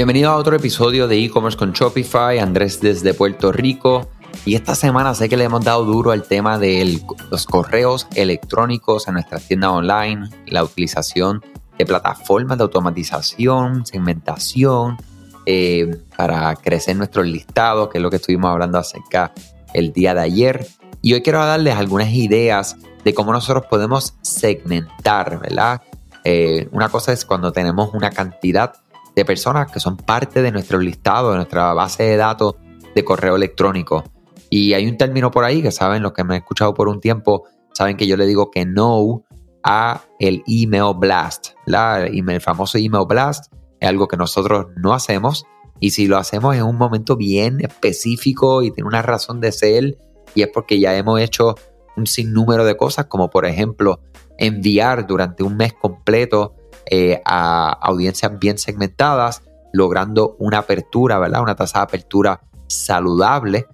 Bienvenido 0.00 0.30
a 0.30 0.36
otro 0.36 0.56
episodio 0.56 1.08
de 1.08 1.22
e-commerce 1.22 1.58
con 1.58 1.72
Shopify, 1.72 2.38
Andrés 2.38 2.80
desde 2.80 3.12
Puerto 3.12 3.52
Rico. 3.52 4.08
Y 4.46 4.54
esta 4.54 4.74
semana 4.74 5.14
sé 5.14 5.28
que 5.28 5.36
le 5.36 5.44
hemos 5.44 5.62
dado 5.62 5.84
duro 5.84 6.12
al 6.12 6.22
tema 6.22 6.58
de 6.58 7.02
los 7.30 7.44
correos 7.44 8.06
electrónicos 8.14 9.08
en 9.08 9.12
nuestra 9.12 9.38
tienda 9.38 9.70
online, 9.70 10.30
la 10.46 10.64
utilización 10.64 11.44
de 11.76 11.84
plataformas 11.84 12.56
de 12.56 12.64
automatización, 12.64 13.84
segmentación, 13.84 14.96
eh, 15.44 15.98
para 16.16 16.56
crecer 16.56 16.96
nuestros 16.96 17.26
listados, 17.26 17.90
que 17.90 17.98
es 17.98 18.02
lo 18.02 18.08
que 18.08 18.16
estuvimos 18.16 18.50
hablando 18.50 18.78
acerca 18.78 19.34
el 19.74 19.92
día 19.92 20.14
de 20.14 20.20
ayer. 20.22 20.66
Y 21.02 21.12
hoy 21.12 21.20
quiero 21.20 21.44
darles 21.44 21.76
algunas 21.76 22.08
ideas 22.08 22.78
de 23.04 23.12
cómo 23.12 23.34
nosotros 23.34 23.66
podemos 23.68 24.14
segmentar, 24.22 25.38
¿verdad? 25.40 25.82
Eh, 26.24 26.70
una 26.72 26.88
cosa 26.88 27.12
es 27.12 27.26
cuando 27.26 27.52
tenemos 27.52 27.92
una 27.92 28.08
cantidad 28.08 28.72
de 29.14 29.24
personas 29.24 29.70
que 29.70 29.80
son 29.80 29.96
parte 29.96 30.42
de 30.42 30.52
nuestro 30.52 30.78
listado, 30.78 31.30
de 31.30 31.36
nuestra 31.36 31.72
base 31.74 32.04
de 32.04 32.16
datos 32.16 32.54
de 32.94 33.04
correo 33.04 33.36
electrónico. 33.36 34.04
Y 34.50 34.72
hay 34.74 34.86
un 34.88 34.96
término 34.96 35.30
por 35.30 35.44
ahí 35.44 35.62
que 35.62 35.70
saben, 35.70 36.02
los 36.02 36.12
que 36.12 36.24
me 36.24 36.34
han 36.34 36.40
escuchado 36.40 36.74
por 36.74 36.88
un 36.88 37.00
tiempo, 37.00 37.44
saben 37.72 37.96
que 37.96 38.06
yo 38.06 38.16
le 38.16 38.26
digo 38.26 38.50
que 38.50 38.64
no 38.64 39.24
a 39.62 40.02
el 40.18 40.42
email 40.46 40.94
blast. 40.96 41.50
La, 41.66 42.06
el 42.06 42.40
famoso 42.40 42.78
email 42.78 43.04
blast 43.06 43.52
es 43.78 43.88
algo 43.88 44.08
que 44.08 44.16
nosotros 44.16 44.66
no 44.76 44.92
hacemos 44.92 45.44
y 45.80 45.90
si 45.90 46.06
lo 46.06 46.18
hacemos 46.18 46.54
en 46.56 46.62
un 46.62 46.76
momento 46.76 47.16
bien 47.16 47.60
específico 47.60 48.62
y 48.62 48.70
tiene 48.70 48.88
una 48.88 49.02
razón 49.02 49.40
de 49.40 49.52
ser 49.52 49.98
y 50.34 50.42
es 50.42 50.48
porque 50.48 50.78
ya 50.78 50.96
hemos 50.96 51.20
hecho 51.20 51.54
un 51.96 52.06
sinnúmero 52.06 52.64
de 52.64 52.76
cosas 52.76 53.06
como 53.06 53.30
por 53.30 53.46
ejemplo 53.46 54.00
enviar 54.38 55.06
durante 55.06 55.42
un 55.42 55.56
mes 55.56 55.72
completo 55.72 56.54
eh, 56.90 57.22
a 57.24 57.70
audiencias 57.70 58.38
bien 58.38 58.58
segmentadas 58.58 59.42
logrando 59.72 60.36
una 60.38 60.58
apertura, 60.58 61.18
¿verdad? 61.18 61.42
Una 61.42 61.54
tasa 61.54 61.78
de 61.78 61.84
apertura 61.84 62.40
saludable, 62.66 63.66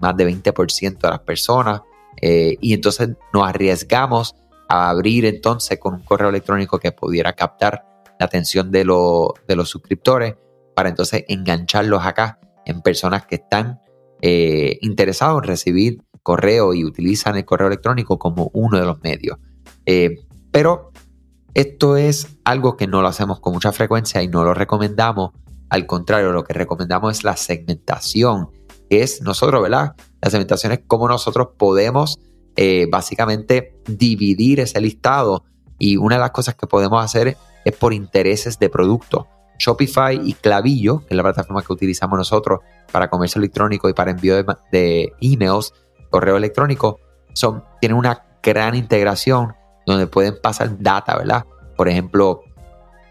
más 0.00 0.16
de 0.16 0.26
20% 0.26 0.98
de 0.98 1.10
las 1.10 1.20
personas 1.20 1.82
eh, 2.20 2.56
y 2.60 2.72
entonces 2.74 3.10
nos 3.32 3.46
arriesgamos 3.46 4.34
a 4.68 4.90
abrir 4.90 5.24
entonces 5.24 5.78
con 5.78 5.94
un 5.94 6.00
correo 6.00 6.28
electrónico 6.30 6.78
que 6.78 6.92
pudiera 6.92 7.32
captar 7.34 7.84
la 8.18 8.26
atención 8.26 8.70
de, 8.70 8.78
de 8.80 9.56
los 9.56 9.68
suscriptores 9.68 10.34
para 10.74 10.88
entonces 10.88 11.24
engancharlos 11.28 12.04
acá 12.04 12.38
en 12.64 12.80
personas 12.82 13.26
que 13.26 13.36
están 13.36 13.80
eh, 14.22 14.78
interesados 14.80 15.42
en 15.42 15.48
recibir 15.48 16.02
correo 16.22 16.72
y 16.72 16.84
utilizan 16.84 17.36
el 17.36 17.44
correo 17.44 17.66
electrónico 17.66 18.18
como 18.18 18.50
uno 18.54 18.78
de 18.78 18.86
los 18.86 19.02
medios. 19.02 19.38
Eh, 19.84 20.24
pero 20.50 20.92
esto 21.54 21.96
es 21.96 22.36
algo 22.44 22.76
que 22.76 22.86
no 22.86 23.00
lo 23.00 23.08
hacemos 23.08 23.40
con 23.40 23.52
mucha 23.52 23.72
frecuencia 23.72 24.22
y 24.22 24.28
no 24.28 24.44
lo 24.44 24.54
recomendamos. 24.54 25.30
Al 25.70 25.86
contrario, 25.86 26.32
lo 26.32 26.44
que 26.44 26.52
recomendamos 26.52 27.16
es 27.16 27.24
la 27.24 27.36
segmentación, 27.36 28.50
que 28.90 29.02
es 29.02 29.22
nosotros, 29.22 29.62
¿verdad? 29.62 29.94
La 30.20 30.30
segmentación 30.30 30.72
es 30.72 30.80
cómo 30.86 31.08
nosotros 31.08 31.48
podemos 31.56 32.18
eh, 32.56 32.86
básicamente 32.90 33.80
dividir 33.86 34.60
ese 34.60 34.80
listado 34.80 35.44
y 35.78 35.96
una 35.96 36.16
de 36.16 36.20
las 36.20 36.30
cosas 36.30 36.54
que 36.54 36.66
podemos 36.66 37.02
hacer 37.04 37.36
es 37.64 37.76
por 37.76 37.94
intereses 37.94 38.58
de 38.58 38.68
producto. 38.68 39.28
Shopify 39.58 40.20
y 40.24 40.34
Clavillo, 40.34 41.00
que 41.00 41.08
es 41.10 41.16
la 41.16 41.22
plataforma 41.22 41.62
que 41.62 41.72
utilizamos 41.72 42.18
nosotros 42.18 42.60
para 42.90 43.08
comercio 43.08 43.38
electrónico 43.38 43.88
y 43.88 43.94
para 43.94 44.10
envío 44.10 44.42
de, 44.72 45.12
emails, 45.20 45.72
correo 46.10 46.36
electrónico, 46.36 47.00
son, 47.32 47.64
tienen 47.80 47.96
una 47.96 48.24
gran 48.42 48.74
integración 48.74 49.54
donde 49.86 50.06
pueden 50.06 50.38
pasar 50.40 50.78
data, 50.78 51.16
¿verdad? 51.16 51.44
Por 51.76 51.88
ejemplo, 51.88 52.42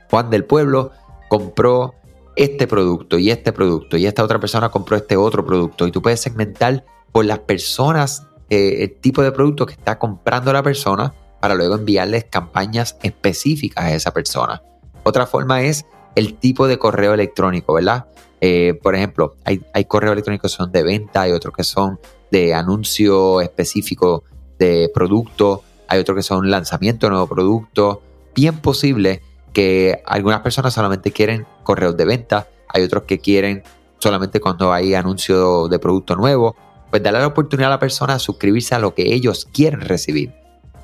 Juan 0.10 0.30
del 0.30 0.46
Pueblo 0.46 0.92
compró 1.30 1.96
este 2.36 2.68
producto 2.68 3.18
y 3.18 3.30
este 3.30 3.52
producto 3.52 3.98
y 3.98 4.06
esta 4.06 4.24
otra 4.24 4.40
persona 4.40 4.70
compró 4.70 4.98
este 4.98 5.18
otro 5.18 5.46
producto 5.46 5.86
y 5.86 5.92
tú 5.92 6.02
puedes 6.02 6.20
segmentar 6.20 6.84
por 7.12 7.26
las 7.26 7.40
personas 7.40 8.26
eh, 8.50 8.84
el 8.84 8.96
tipo 9.00 9.22
de 9.22 9.32
producto 9.32 9.66
que 9.66 9.74
está 9.74 10.00
comprando 10.00 10.52
la 10.52 10.64
persona 10.64 11.14
para 11.40 11.56
luego 11.56 11.76
enviarles 11.76 12.26
campañas 12.26 12.98
específicas 13.04 13.86
a 13.86 13.94
esa 13.94 14.12
persona. 14.12 14.62
Otra 15.04 15.28
forma 15.28 15.62
es 15.62 15.86
el 16.16 16.36
tipo 16.36 16.68
de 16.68 16.80
correo 16.80 17.14
electrónico, 17.14 17.74
¿verdad? 17.74 18.06
Eh, 18.42 18.80
por 18.82 18.96
ejemplo, 18.96 19.36
hay, 19.44 19.62
hay 19.74 19.86
correos 19.86 20.14
electrónicos 20.14 20.52
que 20.52 20.58
son 20.58 20.72
de 20.72 20.84
venta, 20.84 21.22
hay 21.22 21.32
otros 21.32 21.54
que 21.54 21.64
son 21.64 22.00
de 22.32 22.54
anuncio 22.54 23.42
específico 23.42 24.24
de 24.58 24.90
producto, 24.94 25.64
hay 25.94 26.00
otros 26.00 26.16
que 26.16 26.24
son 26.24 26.50
lanzamiento 26.50 27.10
nuevo 27.10 27.28
producto. 27.28 28.02
Bien 28.34 28.58
posible 28.58 29.22
que 29.54 30.02
algunas 30.06 30.42
personas 30.42 30.74
solamente 30.74 31.12
quieren 31.12 31.46
correos 31.64 31.96
de 31.96 32.06
venta, 32.06 32.48
hay 32.68 32.84
otros 32.84 33.04
que 33.04 33.20
quieren 33.20 33.64
solamente 34.00 34.40
cuando 34.40 34.74
hay 34.74 34.96
anuncio 34.96 35.68
de 35.68 35.80
producto 35.80 36.16
nuevo, 36.16 36.56
pues 36.90 37.02
darle 37.04 37.20
la 37.20 37.28
oportunidad 37.28 37.72
a 37.72 37.76
la 37.76 37.80
persona 37.80 38.16
a 38.16 38.20
suscribirse 38.20 38.76
a 38.76 38.80
lo 38.80 38.96
que 38.96 39.14
ellos 39.14 39.48
quieren 39.52 39.82
recibir. 39.82 40.34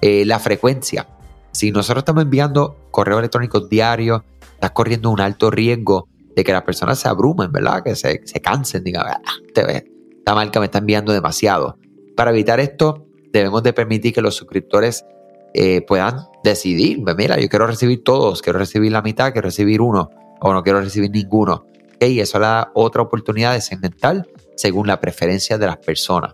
Eh, 0.02 0.26
la 0.26 0.40
frecuencia. 0.40 1.08
Si 1.52 1.72
nosotros 1.72 2.04
estamos 2.04 2.24
enviando 2.24 2.78
correos 2.92 3.20
electrónicos 3.20 3.68
diarios, 3.68 4.22
estás 4.54 4.72
corriendo 4.72 5.10
un 5.10 5.20
alto 5.20 5.52
riesgo 5.52 6.08
de 6.36 6.44
que 6.44 6.54
las 6.54 6.62
personas 6.62 7.00
se 7.00 7.10
abrumen, 7.10 7.52
¿verdad? 7.52 7.84
Que 7.84 7.96
se, 7.96 8.22
cansen, 8.42 8.84
digan, 8.84 9.08
ah, 9.08 9.20
te 9.54 9.66
ves, 9.66 9.84
esta 10.20 10.36
marca 10.36 10.60
me 10.60 10.68
está 10.68 10.78
enviando 10.78 11.12
demasiado. 11.12 11.78
Para 12.16 12.32
evitar 12.32 12.60
esto, 12.60 13.09
debemos 13.32 13.64
de 13.64 13.74
permitir 13.74 14.14
que 14.14 14.22
los 14.22 14.36
suscriptores 14.36 15.06
eh, 15.54 15.82
puedan 15.82 16.28
decidir, 16.44 17.00
mira, 17.18 17.40
yo 17.40 17.50
quiero 17.50 17.68
recibir 17.68 18.04
todos, 18.04 18.42
quiero 18.42 18.60
recibir 18.60 18.92
la 18.92 19.02
mitad, 19.02 19.32
quiero 19.32 19.48
recibir 19.48 19.82
uno, 19.82 20.10
o 20.42 20.54
no 20.54 20.64
quiero 20.64 20.82
recibir 20.82 21.12
ninguno. 21.12 21.66
Y 22.00 22.20
eso 22.20 22.40
le 22.40 22.46
da 22.46 22.72
otra 22.76 23.02
oportunidad 23.02 23.54
de 23.54 23.62
segmentar 23.62 24.26
según 24.56 24.88
la 24.88 25.00
preferencia 25.00 25.58
de 25.58 25.66
las 25.66 25.78
personas. 25.78 26.34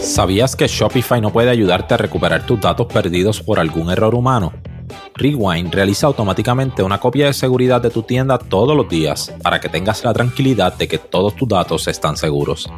¿Sabías 0.00 0.56
que 0.56 0.66
Shopify 0.66 1.20
no 1.20 1.32
puede 1.32 1.50
ayudarte 1.50 1.94
a 1.94 1.96
recuperar 1.96 2.44
tus 2.44 2.60
datos 2.60 2.86
perdidos 2.86 3.40
por 3.40 3.58
algún 3.58 3.90
error 3.90 4.14
humano? 4.14 4.52
Rewind 5.20 5.72
realiza 5.74 6.06
automáticamente 6.06 6.82
una 6.82 6.98
copia 6.98 7.26
de 7.26 7.34
seguridad 7.34 7.82
de 7.82 7.90
tu 7.90 8.02
tienda 8.02 8.38
todos 8.38 8.74
los 8.74 8.88
días 8.88 9.30
para 9.42 9.60
que 9.60 9.68
tengas 9.68 10.02
la 10.02 10.14
tranquilidad 10.14 10.74
de 10.78 10.88
que 10.88 10.96
todos 10.96 11.36
tus 11.36 11.46
datos 11.46 11.86
están 11.88 12.16
seguros. 12.16 12.72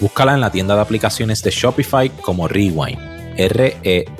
Búscala 0.00 0.34
en 0.34 0.40
la 0.40 0.52
tienda 0.52 0.76
de 0.76 0.82
aplicaciones 0.82 1.42
de 1.42 1.50
Shopify 1.50 2.08
como 2.08 2.46
Rewind, 2.46 3.00
R-E-W-I-N-D. 3.36 4.14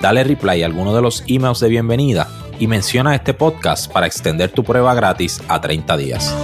Dale 0.00 0.24
reply 0.24 0.62
a 0.62 0.66
alguno 0.66 0.92
de 0.92 1.02
los 1.02 1.22
emails 1.28 1.60
de 1.60 1.68
bienvenida 1.68 2.26
y 2.58 2.66
menciona 2.66 3.14
este 3.14 3.32
podcast 3.32 3.92
para 3.92 4.06
extender 4.06 4.50
tu 4.50 4.64
prueba 4.64 4.92
gratis 4.94 5.40
a 5.46 5.60
30 5.60 5.96
días. 5.96 6.34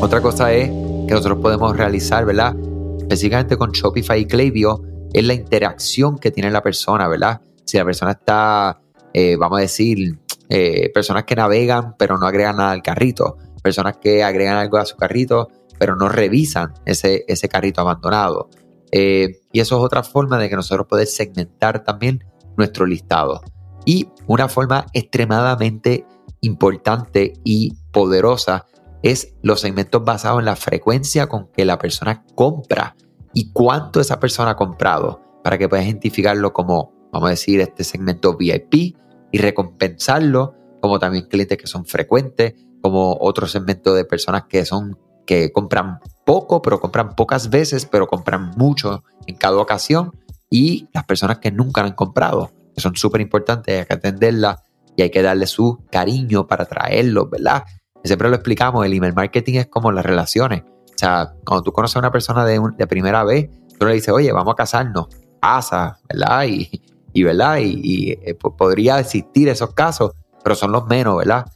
Otra 0.00 0.20
cosa 0.20 0.52
es 0.52 0.68
que 0.68 1.14
nosotros 1.14 1.38
podemos 1.40 1.76
realizar, 1.76 2.24
¿verdad? 2.24 2.56
Específicamente 2.98 3.56
con 3.56 3.70
Shopify 3.70 4.20
y 4.20 4.26
Klaviyo, 4.26 4.82
es 5.12 5.24
la 5.24 5.34
interacción 5.34 6.18
que 6.18 6.32
tiene 6.32 6.50
la 6.50 6.62
persona, 6.62 7.06
¿verdad? 7.06 7.40
Si 7.70 7.78
la 7.78 7.84
persona 7.84 8.10
está, 8.10 8.80
eh, 9.14 9.36
vamos 9.36 9.58
a 9.58 9.62
decir, 9.62 10.18
eh, 10.48 10.90
personas 10.92 11.22
que 11.22 11.36
navegan 11.36 11.94
pero 11.96 12.18
no 12.18 12.26
agregan 12.26 12.56
nada 12.56 12.72
al 12.72 12.82
carrito, 12.82 13.36
personas 13.62 13.98
que 13.98 14.24
agregan 14.24 14.56
algo 14.56 14.78
a 14.78 14.84
su 14.84 14.96
carrito 14.96 15.46
pero 15.78 15.94
no 15.94 16.08
revisan 16.08 16.74
ese, 16.84 17.24
ese 17.28 17.48
carrito 17.48 17.80
abandonado. 17.80 18.50
Eh, 18.90 19.38
y 19.52 19.60
eso 19.60 19.78
es 19.78 19.84
otra 19.84 20.02
forma 20.02 20.36
de 20.38 20.48
que 20.48 20.56
nosotros 20.56 20.88
podemos 20.88 21.14
segmentar 21.14 21.84
también 21.84 22.24
nuestro 22.56 22.86
listado. 22.86 23.40
Y 23.84 24.08
una 24.26 24.48
forma 24.48 24.86
extremadamente 24.92 26.04
importante 26.40 27.34
y 27.44 27.74
poderosa 27.92 28.66
es 29.04 29.36
los 29.42 29.60
segmentos 29.60 30.04
basados 30.04 30.40
en 30.40 30.46
la 30.46 30.56
frecuencia 30.56 31.28
con 31.28 31.46
que 31.52 31.64
la 31.64 31.78
persona 31.78 32.24
compra 32.34 32.96
y 33.32 33.52
cuánto 33.52 34.00
esa 34.00 34.18
persona 34.18 34.50
ha 34.50 34.56
comprado 34.56 35.20
para 35.44 35.56
que 35.56 35.68
puedas 35.68 35.86
identificarlo 35.86 36.52
como, 36.52 36.99
vamos 37.12 37.28
a 37.28 37.30
decir, 37.30 37.60
este 37.60 37.84
segmento 37.84 38.36
VIP 38.36 38.96
y 39.32 39.38
recompensarlo 39.38 40.54
como 40.80 40.98
también 40.98 41.26
clientes 41.26 41.58
que 41.58 41.66
son 41.66 41.84
frecuentes, 41.84 42.54
como 42.80 43.16
otro 43.20 43.46
segmento 43.46 43.94
de 43.94 44.04
personas 44.04 44.44
que 44.48 44.64
son 44.64 44.98
que 45.26 45.52
compran 45.52 46.00
poco, 46.24 46.60
pero 46.60 46.80
compran 46.80 47.14
pocas 47.14 47.50
veces, 47.50 47.86
pero 47.86 48.08
compran 48.08 48.50
mucho 48.56 49.04
en 49.26 49.36
cada 49.36 49.58
ocasión 49.58 50.12
y 50.48 50.88
las 50.92 51.04
personas 51.04 51.38
que 51.38 51.52
nunca 51.52 51.82
han 51.82 51.92
comprado 51.92 52.50
que 52.74 52.80
son 52.80 52.96
súper 52.96 53.20
importantes, 53.20 53.78
hay 53.78 53.86
que 53.86 53.94
atenderlas 53.94 54.62
y 54.96 55.02
hay 55.02 55.10
que 55.10 55.22
darle 55.22 55.46
su 55.46 55.84
cariño 55.90 56.46
para 56.46 56.64
traerlos, 56.64 57.30
¿verdad? 57.30 57.64
Siempre 58.02 58.28
lo 58.28 58.36
explicamos, 58.36 58.84
el 58.84 58.92
email 58.92 59.14
marketing 59.14 59.54
es 59.58 59.66
como 59.66 59.92
las 59.92 60.04
relaciones. 60.04 60.62
O 60.62 60.98
sea, 60.98 61.34
cuando 61.44 61.62
tú 61.62 61.72
conoces 61.72 61.96
a 61.96 62.00
una 62.00 62.10
persona 62.10 62.44
de, 62.44 62.60
de 62.76 62.86
primera 62.86 63.24
vez, 63.24 63.50
tú 63.78 63.86
le 63.86 63.94
dices, 63.94 64.10
oye, 64.10 64.32
vamos 64.32 64.52
a 64.52 64.56
casarnos, 64.56 65.08
pasa, 65.40 65.98
¿verdad? 66.08 66.44
Y, 66.46 66.82
y 67.12 67.22
¿verdad? 67.22 67.58
Y, 67.60 68.12
eh, 68.12 68.34
podría 68.34 68.98
existir 68.98 69.48
esos 69.48 69.74
casos, 69.74 70.12
pero 70.42 70.54
son 70.54 70.72
los 70.72 70.86
menos, 70.86 71.18
¿verdad? 71.18 71.46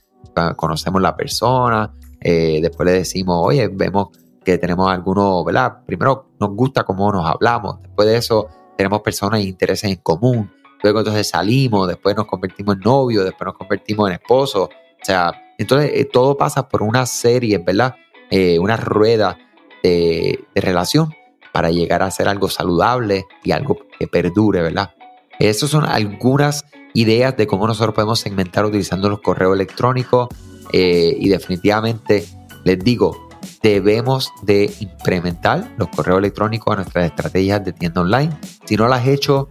Conocemos 0.57 1.01
la 1.01 1.17
persona, 1.17 1.93
eh, 2.21 2.59
después 2.61 2.87
le 2.87 2.93
decimos, 2.93 3.41
oye, 3.41 3.69
vemos 3.69 4.09
que 4.45 4.59
tenemos 4.59 4.91
algunos, 4.91 5.45
¿verdad? 5.45 5.85
Primero 5.87 6.31
nos 6.41 6.51
gusta 6.51 6.85
cómo 6.85 7.11
nos 7.13 7.27
hablamos, 7.27 7.81
después 7.83 8.09
de 8.09 8.17
eso 8.17 8.49
tenemos 8.77 9.01
personas 9.03 9.41
e 9.41 9.45
intereses 9.45 9.91
en 9.91 9.97
común, 9.97 10.51
luego 10.83 10.99
entonces 11.01 11.29
salimos, 11.29 11.87
después 11.89 12.17
nos 12.17 12.27
convertimos 12.27 12.77
en 12.77 12.81
novio, 12.81 13.25
después 13.25 13.47
nos 13.47 13.57
convertimos 13.57 14.09
en 14.09 14.15
esposo. 14.15 14.65
O 14.65 15.05
sea, 15.05 15.33
entonces 15.57 15.93
eh, 15.95 16.09
todo 16.13 16.37
pasa 16.37 16.69
por 16.69 16.83
una 16.83 17.07
serie, 17.07 17.59
¿verdad? 17.59 17.95
Una 18.59 18.77
rueda 18.77 19.39
de, 19.85 20.45
de 20.53 20.61
relación 20.61 21.15
para 21.53 21.71
llegar 21.71 22.03
a 22.03 22.11
ser 22.11 22.27
algo 22.27 22.49
saludable 22.49 23.27
y 23.45 23.53
algo 23.53 23.79
que 23.97 24.09
perdure, 24.09 24.61
¿verdad? 24.61 24.91
Esas 25.39 25.71
son 25.71 25.85
algunas 25.85 26.65
ideas 26.95 27.37
de 27.37 27.47
cómo 27.47 27.67
nosotros 27.67 27.95
podemos 27.95 28.21
segmentar 28.21 28.65
utilizando 28.65 29.09
los 29.09 29.21
correos 29.21 29.55
electrónicos 29.55 30.29
eh, 30.73 31.17
y 31.19 31.29
definitivamente 31.29 32.27
les 32.65 32.79
digo, 32.79 33.29
debemos 33.63 34.33
de 34.43 34.73
implementar 34.81 35.75
los 35.77 35.89
correos 35.89 36.19
electrónicos 36.19 36.73
a 36.73 36.77
nuestras 36.77 37.07
estrategias 37.07 37.65
de 37.65 37.73
tienda 37.73 38.01
online. 38.01 38.31
Si 38.65 38.77
no 38.77 38.89
las 38.89 39.01
has 39.01 39.09
hecho, 39.09 39.51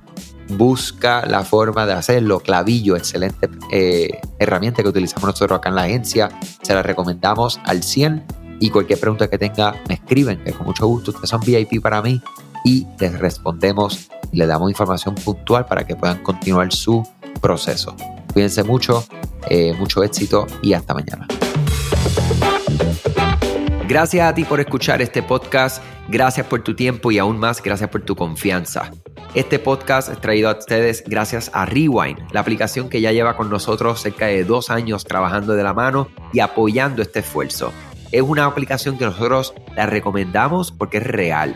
busca 0.50 1.25
la 1.25 1.44
forma 1.44 1.86
de 1.86 1.94
hacerlo. 1.94 2.39
Clavillo, 2.39 2.95
excelente 2.95 3.50
eh, 3.71 4.19
herramienta 4.39 4.81
que 4.81 4.89
utilizamos 4.89 5.27
nosotros 5.27 5.57
acá 5.57 5.69
en 5.69 5.75
la 5.75 5.83
agencia. 5.83 6.29
Se 6.62 6.74
la 6.74 6.81
recomendamos 6.81 7.59
al 7.65 7.83
100 7.83 8.24
y 8.59 8.69
cualquier 8.69 9.00
pregunta 9.00 9.29
que 9.29 9.38
tenga 9.38 9.75
me 9.88 9.95
escriben, 9.95 10.44
que 10.44 10.53
con 10.53 10.65
mucho 10.65 10.88
gusto 10.88 11.12
ustedes 11.12 11.29
son 11.29 11.41
VIP 11.41 11.81
para 11.81 12.01
mí 12.01 12.21
y 12.63 12.88
les 13.00 13.18
respondemos 13.19 14.10
y 14.31 14.38
les 14.38 14.48
damos 14.48 14.69
información 14.69 15.15
puntual 15.15 15.65
para 15.65 15.86
que 15.86 15.95
puedan 15.95 16.21
continuar 16.24 16.71
su 16.74 17.07
proceso. 17.42 17.95
Cuídense 18.33 18.63
mucho, 18.63 19.06
eh, 19.50 19.74
mucho 19.74 20.04
éxito 20.04 20.48
y 20.62 20.74
hasta 20.74 20.94
mañana. 20.94 21.27
Gracias 23.88 24.27
a 24.27 24.33
ti 24.33 24.45
por 24.45 24.60
escuchar 24.60 25.01
este 25.01 25.21
podcast, 25.21 25.83
gracias 26.07 26.48
por 26.48 26.63
tu 26.63 26.74
tiempo 26.74 27.12
y 27.12 27.19
aún 27.19 27.38
más 27.38 27.62
gracias 27.62 27.89
por 27.89 28.01
tu 28.01 28.15
confianza. 28.15 28.92
Este 29.36 29.60
podcast 29.60 30.10
es 30.10 30.21
traído 30.21 30.50
a 30.50 30.57
ustedes 30.57 31.04
gracias 31.06 31.51
a 31.54 31.65
Rewind, 31.65 32.19
la 32.31 32.39
aplicación 32.39 32.88
que 32.88 33.01
ya 33.01 33.12
lleva 33.12 33.36
con 33.36 33.50
nosotros 33.50 34.00
cerca 34.00 34.27
de 34.27 34.45
dos 34.45 34.69
años 34.69 35.04
trabajando 35.04 35.54
de 35.54 35.63
la 35.63 35.74
mano 35.74 36.07
y 36.31 36.39
apoyando 36.39 37.01
este 37.01 37.19
esfuerzo. 37.19 37.74
Es 38.12 38.21
una 38.21 38.45
aplicación 38.45 38.98
que 38.98 39.06
nosotros 39.06 39.54
la 39.75 39.88
recomendamos 39.88 40.71
porque 40.71 40.98
es 40.98 41.04
real 41.04 41.56